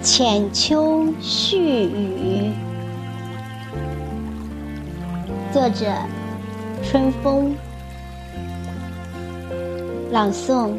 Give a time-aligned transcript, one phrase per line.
[0.00, 2.52] 浅秋絮语，
[5.52, 5.92] 作者：
[6.84, 7.56] 春风，
[10.12, 10.74] 朗诵：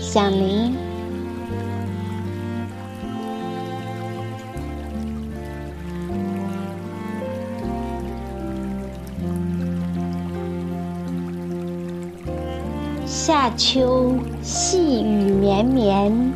[0.00, 0.87] 响铃。
[13.10, 16.30] 夏秋细雨绵绵。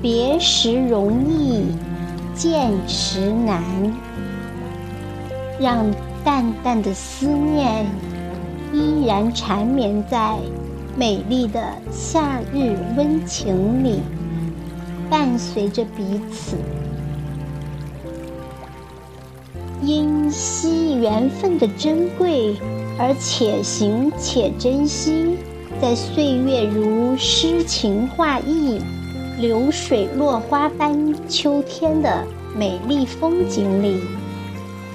[0.00, 1.66] 别时容易，
[2.34, 3.62] 见时难。
[5.60, 5.84] 让
[6.24, 7.84] 淡淡的思念
[8.72, 10.38] 依然缠绵在
[10.96, 11.62] 美丽的
[11.92, 14.00] 夏日温情里，
[15.10, 16.56] 伴随着彼此。
[19.82, 22.56] 因惜缘分的珍贵，
[22.98, 25.36] 而且行且珍惜，
[25.80, 28.80] 在岁月如诗情画意。
[29.38, 34.00] 流水落花般秋天的美丽风景里，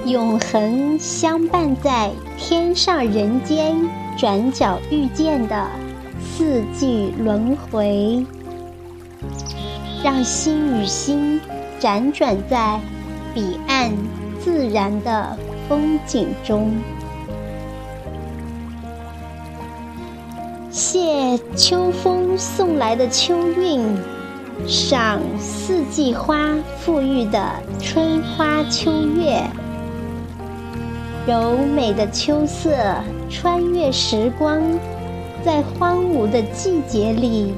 [0.03, 2.09] 永恒相伴在
[2.39, 3.75] 天上人间
[4.17, 5.67] 转角遇见的
[6.19, 8.25] 四季轮回，
[10.03, 11.39] 让心与心
[11.79, 12.79] 辗转在
[13.31, 13.91] 彼岸
[14.43, 15.37] 自然的
[15.69, 16.73] 风景中。
[20.71, 23.81] 谢秋风送来的秋韵。
[24.65, 26.55] 赏四季花
[26.85, 27.45] 馥郁的
[27.81, 29.41] 春花秋月，
[31.27, 32.71] 柔美的秋色
[33.29, 34.61] 穿越时光，
[35.43, 37.53] 在荒芜的季节里，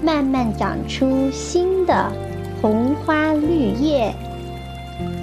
[0.00, 2.10] 慢慢长出新的
[2.62, 4.14] 红花绿叶，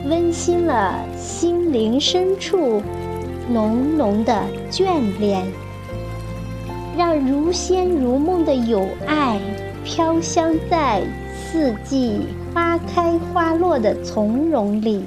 [0.06, 2.84] 温馨了心灵深处
[3.50, 5.46] 浓浓的眷恋，
[6.98, 9.40] 让如仙如梦的友爱
[9.84, 11.02] 飘香在。
[11.52, 15.04] 四季花开花落的从容里，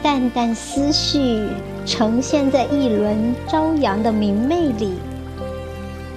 [0.00, 1.48] 淡淡思绪
[1.84, 4.92] 呈现在一轮朝阳的明媚里，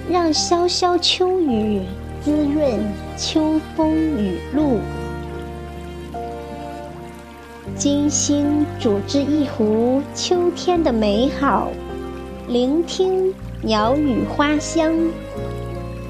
[0.08, 1.82] 让潇潇秋雨
[2.22, 2.78] 滋润
[3.16, 4.78] 秋风雨露。
[7.78, 11.68] 精心煮制一壶秋天的美好，
[12.48, 14.92] 聆听鸟语花香。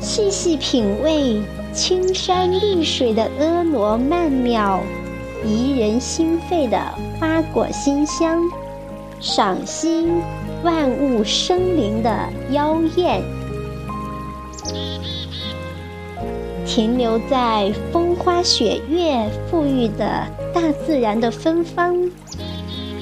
[0.00, 1.42] 细细品味
[1.74, 4.80] 青山绿水的婀娜曼妙，
[5.44, 6.80] 怡人心肺的
[7.20, 8.40] 花果馨香，
[9.20, 10.06] 赏析
[10.64, 12.10] 万物生灵的
[12.50, 13.22] 妖艳，
[16.68, 21.96] 停留在风花雪月馥郁的大自然的芬芳，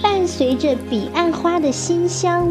[0.01, 2.49] 伴随着彼岸花的馨香，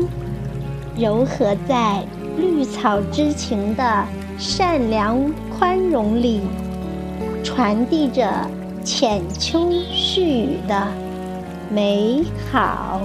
[0.97, 2.03] 柔和在
[2.37, 4.05] 绿草之情的。
[4.37, 6.41] 善良宽容里，
[7.41, 8.29] 传递着
[8.83, 10.85] 浅秋絮语的
[11.69, 12.21] 美
[12.51, 12.99] 好。